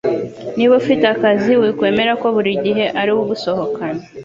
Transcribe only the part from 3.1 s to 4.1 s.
ugusohokana